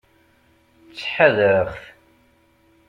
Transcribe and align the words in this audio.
Ttḥadareɣ-t. 0.91 1.83